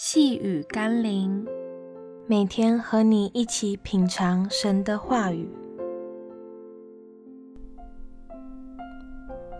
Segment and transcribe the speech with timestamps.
[0.00, 1.44] 细雨甘霖，
[2.28, 5.50] 每天和你一起品尝神的话语，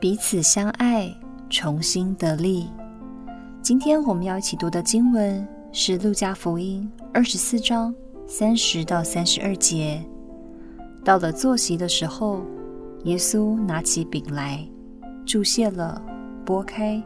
[0.00, 1.12] 彼此相爱，
[1.50, 2.68] 重新得力。
[3.60, 7.92] 今天我们要一起读的经文是《路加福音》二十四章
[8.24, 10.00] 三十到三十二节。
[11.04, 12.42] 到了坐席的时候，
[13.06, 14.64] 耶稣拿起饼来，
[15.26, 16.00] 祝谢了，
[16.44, 17.02] 拨开，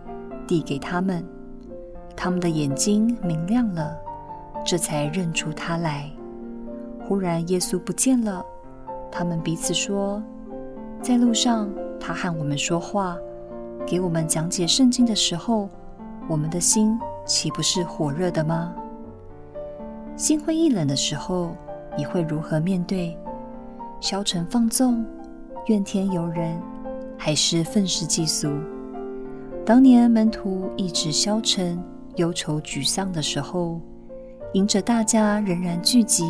[0.46, 1.26] 递给他们。
[2.16, 3.96] 他们的眼睛明亮了，
[4.64, 6.10] 这才认出他来。
[7.06, 8.44] 忽然，耶稣不见了。
[9.10, 10.22] 他们彼此说
[11.02, 11.68] ：“在路上，
[12.00, 13.16] 他和我们说话，
[13.86, 15.68] 给我们讲解圣经的时候，
[16.28, 18.74] 我们的心岂不是火热的吗？”
[20.16, 21.56] 心灰意冷的时候，
[21.96, 23.16] 你会如何面对？
[24.00, 25.04] 消沉放纵、
[25.66, 26.60] 怨天尤人，
[27.18, 28.48] 还是愤世嫉俗？
[29.64, 31.82] 当年门徒一直消沉。
[32.16, 33.80] 忧愁沮丧的时候，
[34.52, 36.24] 迎着大家仍然聚集，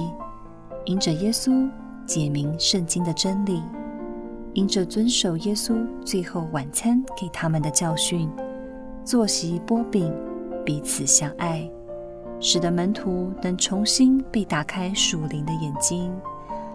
[0.84, 1.68] 迎着耶稣
[2.06, 3.60] 解明圣经的真理，
[4.54, 8.30] 迎着遵守耶稣最后晚餐给他们的教训，
[9.04, 10.14] 坐席波饼，
[10.64, 11.68] 彼此相爱，
[12.38, 16.12] 使得门徒能重新被打开属灵的眼睛，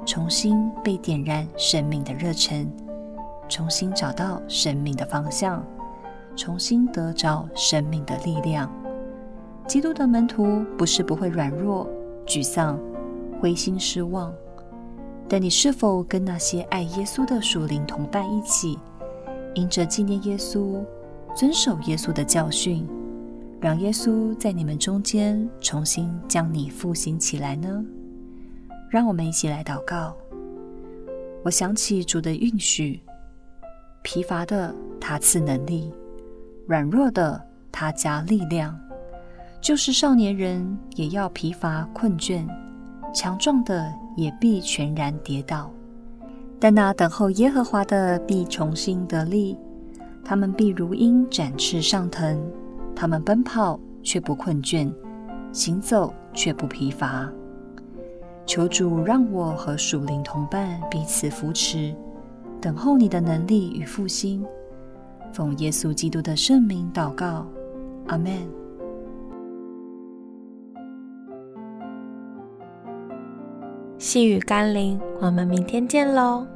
[0.05, 2.69] 重新被点燃生命的热忱，
[3.47, 5.65] 重新找到生命的方向，
[6.35, 8.69] 重新得着生命的力量。
[9.67, 11.85] 基督的门徒不是不会软弱、
[12.25, 12.79] 沮丧、
[13.39, 14.33] 灰心失望，
[15.27, 18.79] 但你是否跟那些爱耶稣的属灵同伴一起，
[19.55, 20.81] 因着纪念耶稣、
[21.35, 22.87] 遵守耶稣的教训，
[23.59, 27.83] 让耶稣在你们中间重新将你复兴起来呢？
[28.89, 30.15] 让我们一起来祷告。
[31.43, 33.01] 我想起主的应许：
[34.01, 35.91] 疲乏的他赐能力，
[36.65, 38.79] 软弱的他加力量。
[39.59, 42.47] 就是少年人也要疲乏困倦，
[43.13, 45.71] 强壮的也必全然跌倒。
[46.59, 49.57] 但那等候耶和华的必重新得力，
[50.23, 52.39] 他们必如鹰展翅上腾，
[52.95, 54.91] 他们奔跑却不困倦，
[55.51, 57.29] 行走却不疲乏。
[58.45, 61.93] 求主让我和属灵同伴彼此扶持，
[62.61, 64.45] 等候你的能力与复兴。
[65.33, 67.45] 奉耶稣基督的圣名祷告，
[68.07, 68.47] 阿门。
[74.07, 76.47] 细雨甘霖，我们明天见喽。